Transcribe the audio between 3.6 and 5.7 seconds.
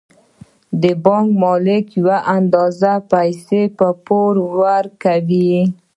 په پور ورکوي